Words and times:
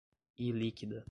ilíquida 0.37 0.99